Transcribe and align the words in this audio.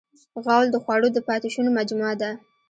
غول 0.43 0.65
د 0.71 0.75
خوړو 0.83 1.07
د 1.13 1.17
پاتې 1.27 1.47
شونو 1.53 1.69
مجموعه 1.79 2.15
ده. 2.21 2.31